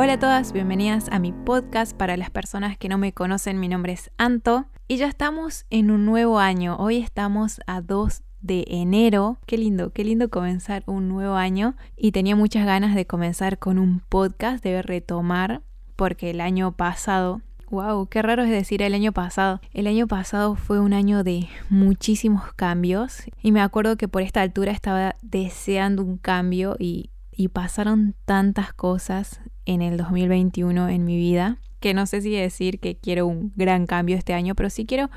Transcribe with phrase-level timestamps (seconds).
[0.00, 1.92] Hola a todas, bienvenidas a mi podcast.
[1.92, 5.90] Para las personas que no me conocen, mi nombre es Anto y ya estamos en
[5.90, 6.76] un nuevo año.
[6.76, 9.38] Hoy estamos a 2 de enero.
[9.44, 13.76] Qué lindo, qué lindo comenzar un nuevo año y tenía muchas ganas de comenzar con
[13.76, 15.62] un podcast, de retomar
[15.96, 19.60] porque el año pasado Wow, qué raro es decir el año pasado.
[19.72, 24.42] El año pasado fue un año de muchísimos cambios y me acuerdo que por esta
[24.42, 31.16] altura estaba deseando un cambio y, y pasaron tantas cosas en el 2021 en mi
[31.16, 34.86] vida, que no sé si decir que quiero un gran cambio este año, pero sí
[34.86, 35.10] quiero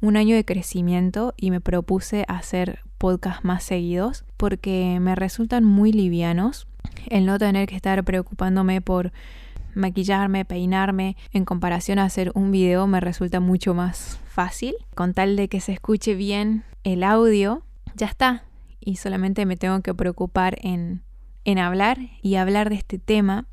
[0.00, 5.92] un año de crecimiento y me propuse hacer podcasts más seguidos porque me resultan muy
[5.92, 6.66] livianos
[7.10, 9.12] el no tener que estar preocupándome por
[9.74, 14.74] maquillarme, peinarme, en comparación a hacer un video me resulta mucho más fácil.
[14.94, 17.62] Con tal de que se escuche bien el audio,
[17.94, 18.44] ya está.
[18.80, 21.02] Y solamente me tengo que preocupar en,
[21.44, 23.46] en hablar y hablar de este tema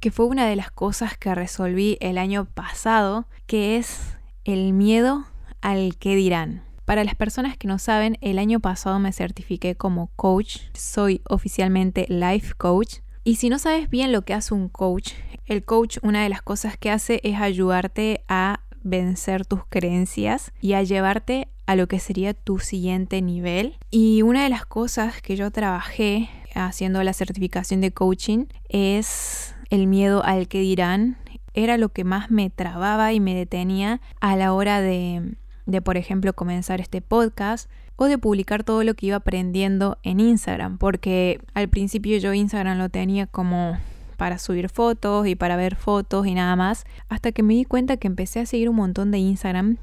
[0.00, 5.26] que fue una de las cosas que resolví el año pasado, que es el miedo
[5.60, 6.64] al que dirán.
[6.86, 12.06] Para las personas que no saben, el año pasado me certifiqué como coach, soy oficialmente
[12.08, 12.96] life coach.
[13.22, 15.12] Y si no sabes bien lo que hace un coach,
[15.46, 20.72] el coach una de las cosas que hace es ayudarte a vencer tus creencias y
[20.72, 23.76] a llevarte a lo que sería tu siguiente nivel.
[23.90, 29.86] Y una de las cosas que yo trabajé haciendo la certificación de coaching es el
[29.86, 31.16] miedo al que dirán
[31.54, 35.34] era lo que más me trababa y me detenía a la hora de,
[35.66, 40.20] de, por ejemplo, comenzar este podcast o de publicar todo lo que iba aprendiendo en
[40.20, 43.78] Instagram, porque al principio yo Instagram lo tenía como
[44.16, 47.96] para subir fotos y para ver fotos y nada más, hasta que me di cuenta
[47.96, 49.78] que empecé a seguir un montón de Instagram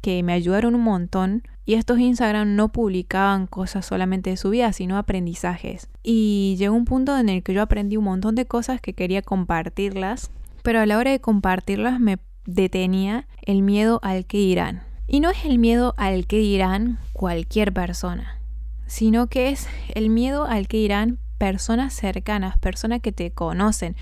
[0.00, 4.72] que me ayudaron un montón y estos Instagram no publicaban cosas solamente de su vida,
[4.72, 5.88] sino aprendizajes.
[6.02, 9.22] Y llegó un punto en el que yo aprendí un montón de cosas que quería
[9.22, 10.30] compartirlas,
[10.62, 14.82] pero a la hora de compartirlas me detenía el miedo al que dirán.
[15.06, 18.40] Y no es el miedo al que dirán cualquier persona,
[18.86, 23.96] sino que es el miedo al que dirán personas cercanas, personas que te conocen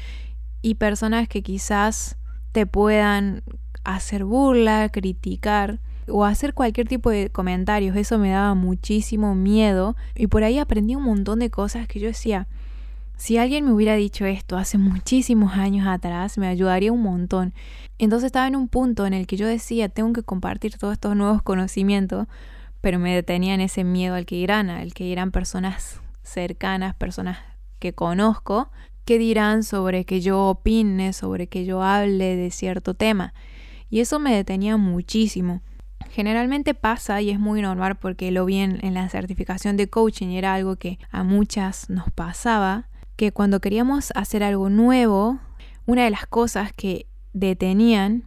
[0.62, 2.16] y personas que quizás
[2.53, 3.42] te puedan
[3.84, 7.96] hacer burla, criticar o hacer cualquier tipo de comentarios.
[7.96, 12.08] Eso me daba muchísimo miedo y por ahí aprendí un montón de cosas que yo
[12.08, 12.48] decía,
[13.16, 17.52] si alguien me hubiera dicho esto hace muchísimos años atrás, me ayudaría un montón.
[17.98, 21.16] Entonces estaba en un punto en el que yo decía, tengo que compartir todos estos
[21.16, 22.28] nuevos conocimientos,
[22.80, 27.38] pero me detenía en ese miedo al que irán, al que irán personas cercanas, personas
[27.80, 28.70] que conozco,
[29.04, 33.34] que dirán sobre que yo opine, sobre que yo hable de cierto tema.
[33.90, 35.62] Y eso me detenía muchísimo.
[36.10, 40.38] Generalmente pasa y es muy normal porque lo vi en, la certificación de coaching y
[40.38, 45.38] era algo que a muchas nos pasaba, que cuando queríamos hacer algo nuevo,
[45.87, 48.25] una de las cosas que detenían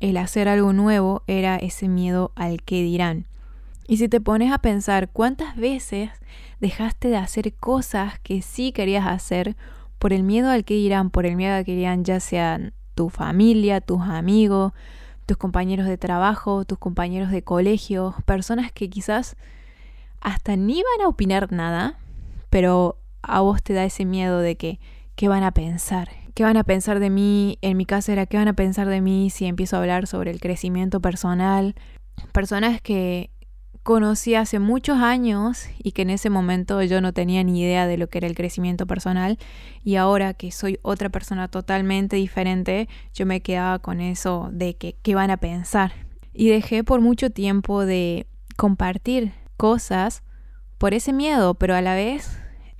[0.00, 3.26] el hacer algo nuevo era ese miedo al que dirán.
[3.86, 6.10] Y si te pones a pensar cuántas veces
[6.60, 9.56] dejaste de hacer cosas que sí querías hacer
[9.98, 13.08] por el miedo al que dirán, por el miedo al que dirán ya sean tu
[13.08, 14.72] familia, tus amigos,
[15.28, 19.36] tus compañeros de trabajo, tus compañeros de colegio, personas que quizás
[20.22, 21.98] hasta ni van a opinar nada,
[22.48, 24.80] pero a vos te da ese miedo de que,
[25.16, 26.08] ¿qué van a pensar?
[26.32, 27.58] ¿Qué van a pensar de mí?
[27.60, 30.30] En mi caso era, ¿qué van a pensar de mí si empiezo a hablar sobre
[30.30, 31.74] el crecimiento personal?
[32.32, 33.28] Personas que
[33.88, 37.96] conocí hace muchos años y que en ese momento yo no tenía ni idea de
[37.96, 39.38] lo que era el crecimiento personal
[39.82, 44.96] y ahora que soy otra persona totalmente diferente, yo me quedaba con eso de que
[45.00, 45.92] qué van a pensar.
[46.34, 48.26] Y dejé por mucho tiempo de
[48.58, 50.22] compartir cosas
[50.76, 52.38] por ese miedo, pero a la vez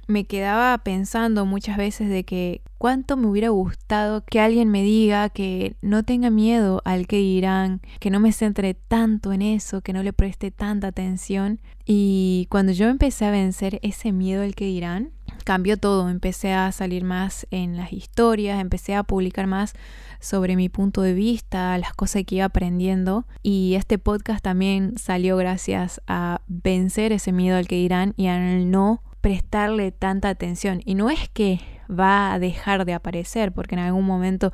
[0.09, 5.29] me quedaba pensando muchas veces de que cuánto me hubiera gustado que alguien me diga
[5.29, 9.93] que no tenga miedo al que dirán, que no me centre tanto en eso, que
[9.93, 11.61] no le preste tanta atención.
[11.85, 15.10] Y cuando yo empecé a vencer ese miedo al que dirán,
[15.45, 19.75] cambió todo, empecé a salir más en las historias, empecé a publicar más
[20.21, 25.37] sobre mi punto de vista, las cosas que iba aprendiendo y este podcast también salió
[25.37, 30.80] gracias a vencer ese miedo al que dirán y al no prestarle tanta atención.
[30.84, 31.60] Y no es que
[31.91, 34.53] va a dejar de aparecer, porque en algún momento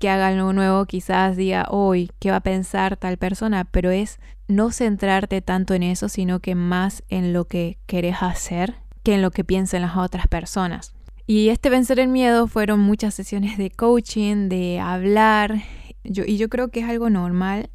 [0.00, 3.64] que haga algo nuevo quizás diga, hoy, ¿qué va a pensar tal persona?
[3.64, 4.18] Pero es
[4.48, 9.22] no centrarte tanto en eso, sino que más en lo que querés hacer que en
[9.22, 10.92] lo que piensen las otras personas.
[11.26, 15.62] Y este vencer el miedo fueron muchas sesiones de coaching, de hablar,
[16.04, 17.70] yo, y yo creo que es algo normal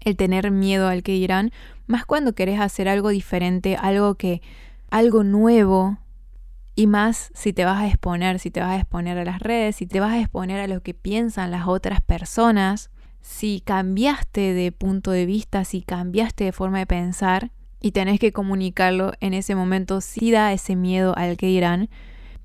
[0.00, 1.52] el tener miedo al que dirán,
[1.86, 4.42] más cuando querés hacer algo diferente, algo que
[4.94, 5.98] algo nuevo
[6.76, 9.74] Y más si te vas a exponer, si te vas a exponer a las redes,
[9.76, 14.70] si te vas a exponer a lo que piensan las otras personas, si cambiaste de
[14.70, 17.50] punto de vista, si cambiaste de forma de pensar
[17.80, 21.90] y tenés que comunicarlo en ese momento, sí da ese miedo al que dirán,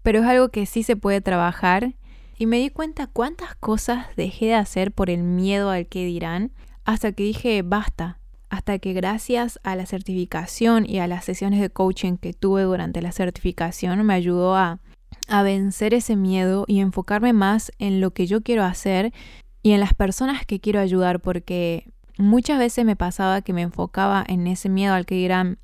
[0.01, 1.93] pero es algo que sí se puede trabajar.
[2.37, 6.51] Y me di cuenta cuántas cosas dejé de hacer por el miedo al que dirán
[6.85, 8.18] hasta que dije basta,
[8.49, 13.01] hasta que gracias a la certificación y a las sesiones de coaching que tuve durante
[13.01, 14.79] la certificación me ayudó a,
[15.27, 19.13] a vencer ese miedo y enfocarme más en lo que yo quiero hacer
[19.61, 24.23] y en las personas que quiero ayudar porque muchas veces me pasaba que me enfocaba
[24.27, 25.59] en ese miedo al que dirán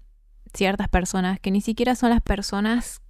[0.54, 3.02] ciertas personas que ni siquiera son las personas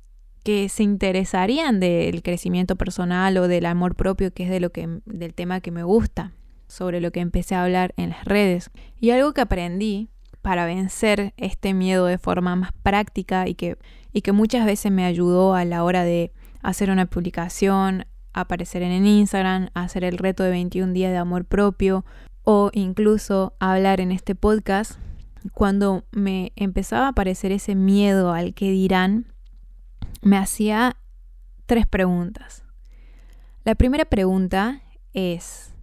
[0.44, 5.00] que se interesarían del crecimiento personal o del amor propio, que es de lo que
[5.06, 6.34] del tema que me gusta,
[6.68, 8.72] sobre lo que empecé a hablar en las redes.
[9.00, 10.10] Y algo que aprendí
[10.42, 13.78] para vencer este miedo de forma más práctica y que,
[14.14, 16.32] y que muchas veces me ayudó a la hora de
[16.62, 22.06] hacer una publicación, aparecer en Instagram, hacer el reto de 21 días de amor propio
[22.44, 25.00] o incluso hablar en este podcast,
[25.54, 29.26] cuando me empezaba a aparecer ese miedo al que dirán,
[30.22, 30.96] me hacía
[31.66, 32.64] tres preguntas.
[33.64, 34.82] La primera pregunta
[35.14, 35.75] es,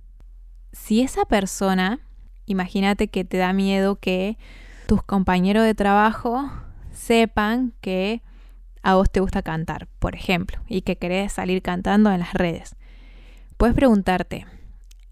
[0.72, 2.00] si esa persona,
[2.46, 4.38] imagínate que te da miedo que
[4.86, 6.50] tus compañeros de trabajo
[6.90, 8.22] sepan que
[8.82, 12.76] a vos te gusta cantar, por ejemplo, y que querés salir cantando en las redes.
[13.56, 14.46] Puedes preguntarte,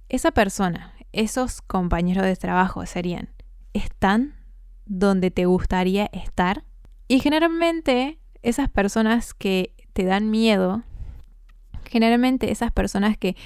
[0.08, 3.28] esa persona, esos compañeros de trabajo serían,
[3.74, 4.34] ¿están
[4.86, 6.64] donde te gustaría estar?
[7.06, 10.82] Y generalmente esas personas que te dan miedo,
[11.88, 13.36] generalmente esas personas que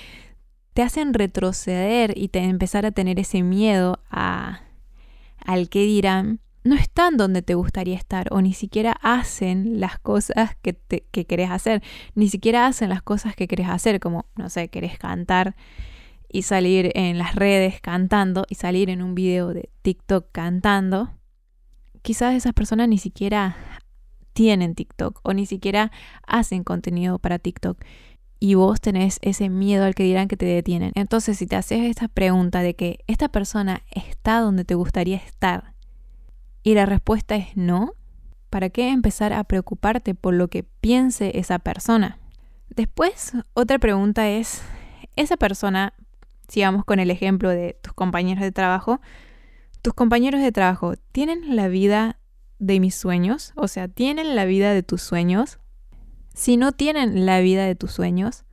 [0.74, 4.60] te hacen retroceder y te empezar a tener ese miedo a,
[5.38, 10.56] al que dirán, no están donde te gustaría estar o ni siquiera hacen las cosas
[10.62, 11.82] que, te, que querés hacer,
[12.14, 15.54] ni siquiera hacen las cosas que querés hacer, como, no sé, querés cantar
[16.28, 21.12] y salir en las redes cantando y salir en un video de TikTok cantando.
[22.02, 23.56] Quizás esas personas ni siquiera
[24.32, 25.92] tienen TikTok o ni siquiera
[26.26, 27.78] hacen contenido para TikTok
[28.40, 30.92] y vos tenés ese miedo al que dirán que te detienen.
[30.94, 35.74] Entonces, si te haces esta pregunta de que esta persona está donde te gustaría estar
[36.62, 37.94] y la respuesta es no,
[38.50, 42.18] ¿para qué empezar a preocuparte por lo que piense esa persona?
[42.70, 44.62] Después, otra pregunta es,
[45.16, 45.92] esa persona,
[46.48, 49.00] sigamos con el ejemplo de tus compañeros de trabajo,
[49.82, 52.18] tus compañeros de trabajo tienen la vida
[52.58, 55.58] de mis sueños, o sea, tienen la vida de tus sueños.
[56.34, 58.44] Si no tienen la vida de tus sueños,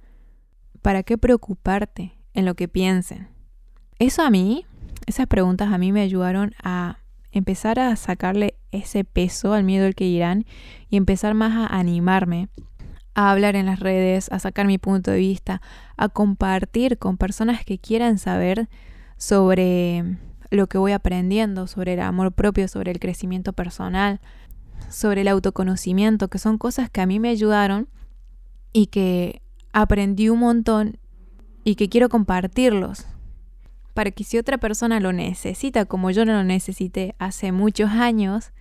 [0.84, 3.30] ¿para qué preocuparte en lo que piensen?
[3.98, 4.66] Eso a mí,
[5.08, 7.00] esas preguntas a mí me ayudaron a
[7.32, 10.46] empezar a sacarle ese peso al miedo al que irán
[10.90, 12.50] y empezar más a animarme
[13.16, 15.62] a hablar en las redes, a sacar mi punto de vista,
[15.98, 18.70] a compartir con personas que quieran saber
[19.18, 20.18] sobre
[20.52, 24.22] lo que voy aprendiendo sobre el amor propio, sobre el crecimiento personal,
[24.90, 27.88] sobre el autoconocimiento, que son cosas que a mí me ayudaron
[28.74, 29.42] y que
[29.74, 30.98] aprendí un montón
[31.64, 33.06] y que quiero compartirlos
[33.94, 38.52] para que si otra persona lo necesita como yo no lo necesité hace muchos años,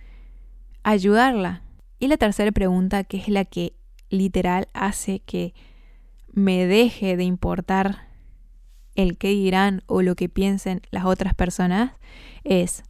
[0.83, 1.63] ayudarla.
[1.99, 3.73] Y la tercera pregunta, que es la que
[4.09, 5.53] literal hace que
[6.33, 8.07] me deje de importar
[8.95, 11.93] el qué dirán o lo que piensen las otras personas
[12.43, 12.83] es,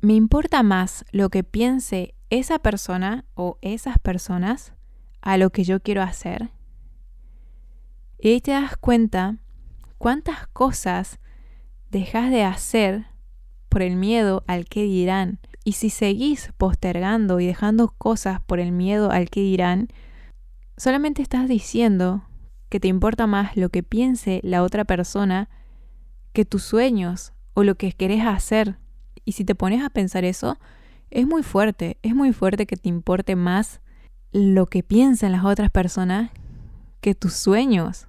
[0.00, 4.72] me importa más lo que piense esa persona o esas personas
[5.20, 6.48] a lo que yo quiero hacer.
[8.18, 9.36] Y ahí te das cuenta
[9.98, 11.20] cuántas cosas
[11.90, 13.04] dejas de hacer
[13.68, 15.40] por el miedo al que dirán.
[15.62, 19.88] Y si seguís postergando y dejando cosas por el miedo al que dirán,
[20.78, 22.24] solamente estás diciendo
[22.70, 25.50] que te importa más lo que piense la otra persona
[26.32, 28.78] que tus sueños o lo que querés hacer.
[29.26, 30.58] Y si te pones a pensar eso,
[31.12, 33.82] es muy fuerte, es muy fuerte que te importe más
[34.32, 36.30] lo que piensen las otras personas
[37.02, 38.08] que tus sueños.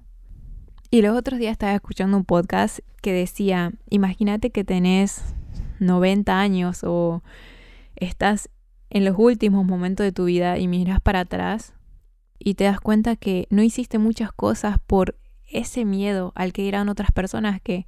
[0.90, 5.22] Y los otros días estaba escuchando un podcast que decía, imagínate que tenés
[5.80, 7.22] 90 años o
[7.94, 8.48] estás
[8.88, 11.74] en los últimos momentos de tu vida y miras para atrás
[12.38, 16.88] y te das cuenta que no hiciste muchas cosas por ese miedo al que dirán
[16.88, 17.86] otras personas que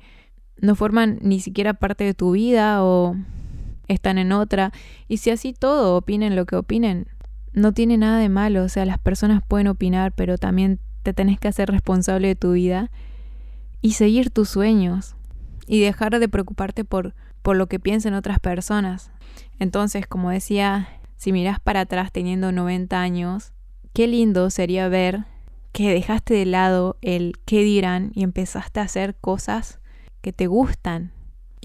[0.59, 3.17] no forman ni siquiera parte de tu vida o
[3.89, 4.73] están en otra.
[5.09, 7.07] Y si así todo opinen lo que opinen,
[7.53, 8.65] no tiene nada de malo.
[8.65, 12.53] O sea, las personas pueden opinar, pero también te tenés que hacer responsable de tu
[12.53, 12.91] vida
[13.81, 15.17] y seguir tus sueños
[15.67, 19.11] y dejar de preocuparte por, por lo que piensen otras personas.
[19.59, 23.53] Entonces, como decía, si miras para atrás teniendo 90 años,
[23.93, 25.25] qué lindo sería ver
[25.73, 29.79] que dejaste de lado el qué dirán y empezaste a hacer cosas
[30.23, 31.13] que te gustan.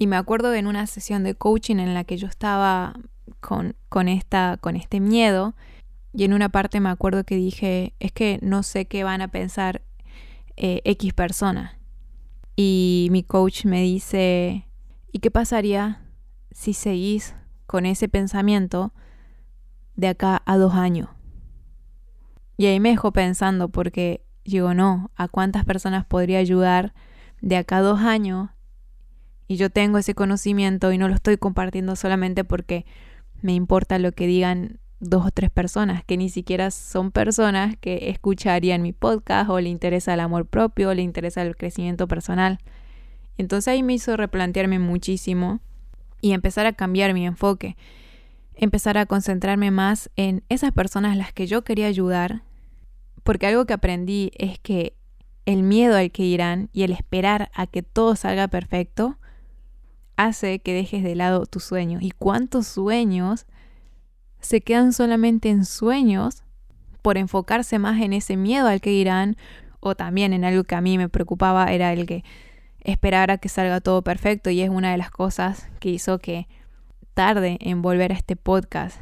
[0.02, 2.98] Y me acuerdo en una sesión de coaching en la que yo estaba
[3.38, 5.54] con, con, esta, con este miedo
[6.12, 9.28] y en una parte me acuerdo que dije, es que no sé qué van a
[9.28, 9.80] pensar
[10.56, 11.78] eh, X persona.
[12.56, 14.66] Y mi coach me dice,
[15.12, 16.02] ¿y qué pasaría
[16.50, 17.36] si seguís
[17.68, 18.92] con ese pensamiento
[19.94, 21.10] de acá a dos años?
[22.56, 26.92] Y ahí me dejó pensando porque digo, no, ¿a cuántas personas podría ayudar
[27.40, 28.50] de acá a dos años?
[29.52, 32.86] Y yo tengo ese conocimiento y no lo estoy compartiendo solamente porque
[33.42, 38.08] me importa lo que digan dos o tres personas, que ni siquiera son personas que
[38.08, 42.60] escucharían mi podcast o le interesa el amor propio o le interesa el crecimiento personal.
[43.36, 45.60] Entonces ahí me hizo replantearme muchísimo
[46.22, 47.76] y empezar a cambiar mi enfoque,
[48.54, 52.42] empezar a concentrarme más en esas personas a las que yo quería ayudar,
[53.22, 54.96] porque algo que aprendí es que
[55.44, 59.18] el miedo al que irán y el esperar a que todo salga perfecto
[60.24, 62.02] hace que dejes de lado tus sueños.
[62.02, 63.46] ¿Y cuántos sueños
[64.40, 66.42] se quedan solamente en sueños
[67.00, 69.36] por enfocarse más en ese miedo al que irán
[69.80, 72.24] o también en algo que a mí me preocupaba era el que
[72.80, 76.48] esperara que salga todo perfecto y es una de las cosas que hizo que
[77.14, 79.00] tarde en volver a este podcast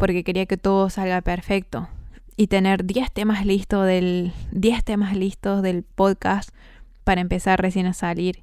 [0.00, 1.88] porque quería que todo salga perfecto.
[2.34, 6.50] Y tener 10 temas listos del 10 temas listos del podcast
[7.04, 8.42] para empezar recién a salir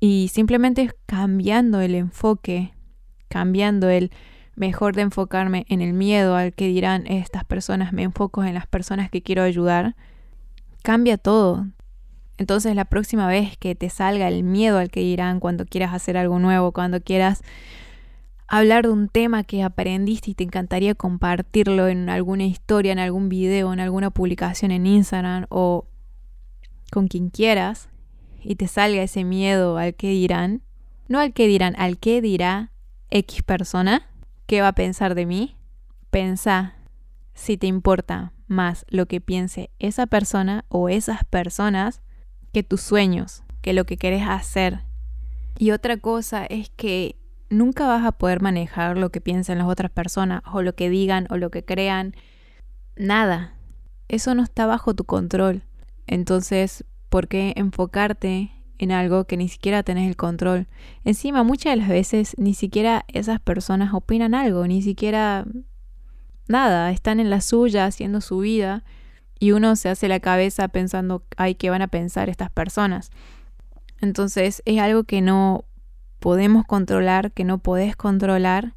[0.00, 2.72] y simplemente cambiando el enfoque,
[3.28, 4.10] cambiando el
[4.54, 8.66] mejor de enfocarme en el miedo al que dirán estas personas, me enfoco en las
[8.66, 9.96] personas que quiero ayudar,
[10.82, 11.66] cambia todo.
[12.38, 16.16] Entonces la próxima vez que te salga el miedo al que dirán cuando quieras hacer
[16.16, 17.42] algo nuevo, cuando quieras
[18.46, 23.28] hablar de un tema que aprendiste y te encantaría compartirlo en alguna historia, en algún
[23.28, 25.86] video, en alguna publicación en Instagram o
[26.90, 27.90] con quien quieras,
[28.48, 30.62] y te salga ese miedo al que dirán,
[31.06, 32.72] no al que dirán, al que dirá
[33.10, 34.08] X persona,
[34.46, 35.58] ¿qué va a pensar de mí?
[36.08, 36.74] Pensa
[37.34, 42.00] si te importa más lo que piense esa persona o esas personas
[42.50, 44.80] que tus sueños, que lo que querés hacer.
[45.58, 47.16] Y otra cosa es que
[47.50, 51.26] nunca vas a poder manejar lo que piensen las otras personas o lo que digan
[51.28, 52.16] o lo que crean.
[52.96, 53.52] Nada.
[54.08, 55.64] Eso no está bajo tu control.
[56.06, 60.68] Entonces, ¿por qué enfocarte en algo que ni siquiera tenés el control.
[61.04, 65.44] Encima, muchas de las veces ni siquiera esas personas opinan algo, ni siquiera
[66.46, 68.84] nada, están en la suya, haciendo su vida,
[69.38, 73.10] y uno se hace la cabeza pensando, ay, ¿qué van a pensar estas personas?
[74.00, 75.64] Entonces es algo que no
[76.20, 78.74] podemos controlar, que no podés controlar,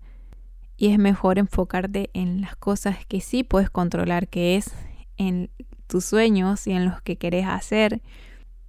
[0.77, 4.71] y es mejor enfocarte en las cosas que sí puedes controlar, que es
[5.17, 5.51] en
[5.91, 8.01] tus sueños y en los que querés hacer.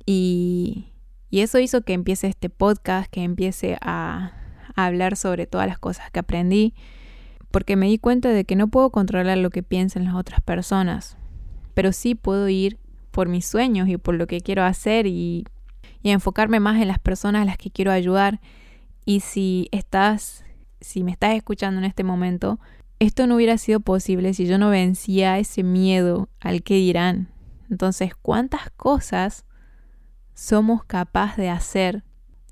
[0.04, 0.92] Y,
[1.30, 4.32] y eso hizo que empiece este podcast, que empiece a,
[4.74, 6.74] hablar sobre todas las cosas que aprendí,
[7.50, 11.18] porque me di cuenta de que no puedo controlar lo que piensen las otras personas,
[11.74, 12.78] pero sí puedo ir
[13.10, 15.44] por mis sueños y por lo que quiero hacer y,
[16.02, 18.40] y enfocarme más en las personas a las que quiero ayudar.
[19.04, 20.42] Y si estás,
[20.80, 22.58] si me estás escuchando en este momento,
[23.02, 27.28] esto no hubiera sido posible si yo no vencía ese miedo al que dirán.
[27.68, 29.44] Entonces, ¿cuántas cosas
[30.34, 32.04] somos capaces de hacer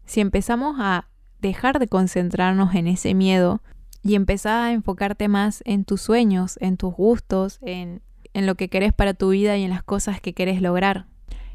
[0.06, 1.08] si empezamos a
[1.40, 3.62] dejar de concentrarnos en ese miedo
[4.02, 8.02] y empezar a enfocarte más en tus sueños, en tus gustos, en,
[8.34, 11.06] en lo que querés para tu vida y en las cosas que querés lograr.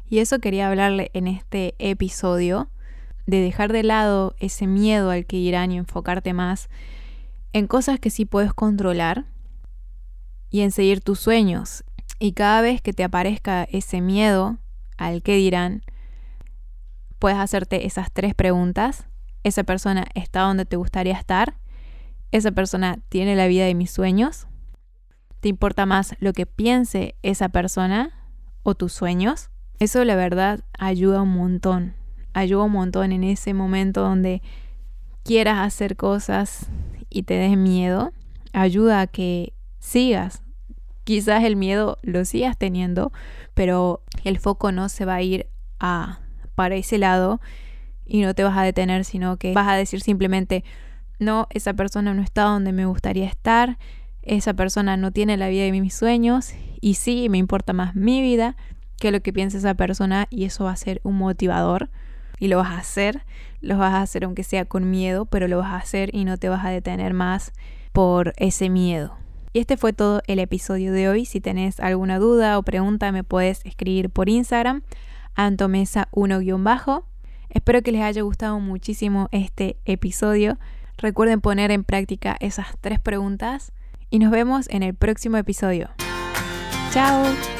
[0.08, 2.70] Y eso quería hablarle en este episodio,
[3.26, 6.70] de dejar de lado ese miedo al que irán y enfocarte más
[7.52, 9.26] en cosas que sí puedes controlar
[10.50, 11.84] y en seguir tus sueños.
[12.18, 14.58] Y cada vez que te aparezca ese miedo
[14.96, 15.82] al que dirán,
[17.18, 19.06] puedes hacerte esas tres preguntas.
[19.42, 21.54] ¿Esa persona está donde te gustaría estar?
[22.32, 24.46] ¿Esa persona tiene la vida de mis sueños?
[25.40, 28.10] ¿Te importa más lo que piense esa persona
[28.62, 29.50] o tus sueños?
[29.78, 31.94] Eso la verdad ayuda un montón.
[32.32, 34.42] Ayuda un montón en ese momento donde
[35.22, 36.66] quieras hacer cosas
[37.10, 38.12] y te des miedo.
[38.52, 40.42] Ayuda a que sigas.
[41.04, 43.12] Quizás el miedo lo sigas teniendo,
[43.54, 45.46] pero el foco no se va a ir
[45.78, 46.20] a
[46.54, 47.40] para ese lado
[48.04, 50.64] y no te vas a detener, sino que vas a decir simplemente,
[51.18, 53.78] no, esa persona no está donde me gustaría estar,
[54.22, 58.22] esa persona no tiene la vida de mis sueños y sí, me importa más mi
[58.22, 58.56] vida
[58.98, 61.90] que lo que piensa esa persona y eso va a ser un motivador
[62.38, 63.22] y lo vas a hacer,
[63.60, 66.36] lo vas a hacer aunque sea con miedo, pero lo vas a hacer y no
[66.36, 67.52] te vas a detener más
[67.92, 69.16] por ese miedo.
[69.52, 71.24] Y este fue todo el episodio de hoy.
[71.24, 74.82] Si tenés alguna duda o pregunta me puedes escribir por Instagram,
[75.34, 77.06] antomesa1-bajo.
[77.48, 80.58] Espero que les haya gustado muchísimo este episodio.
[80.98, 83.72] Recuerden poner en práctica esas tres preguntas
[84.10, 85.88] y nos vemos en el próximo episodio.
[86.90, 87.55] ¡Chao!